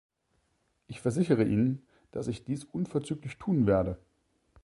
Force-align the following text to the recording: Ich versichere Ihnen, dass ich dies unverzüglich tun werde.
Ich 0.87 0.99
versichere 0.99 1.43
Ihnen, 1.43 1.85
dass 2.09 2.27
ich 2.27 2.43
dies 2.43 2.63
unverzüglich 2.63 3.37
tun 3.37 3.67
werde. 3.67 3.99